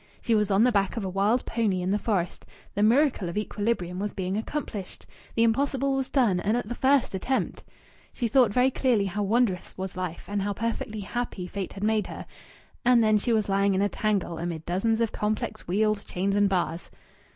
[0.19, 2.43] She was on the back of a wild pony in the forest.
[2.73, 5.05] The miracle of equilibrium was being accomplished.
[5.35, 7.63] The impossible was done, and at the first attempt.
[8.11, 12.07] She thought very clearly how wondrous was life, and how perfectly happy fate had made
[12.07, 12.25] her.
[12.83, 16.49] And then she was lying in a tangle amid dozens of complex wheels, chains, and
[16.49, 16.89] bars.